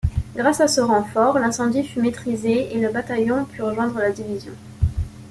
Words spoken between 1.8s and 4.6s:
fut maîtrisé et la bataillon put rejoindre la division.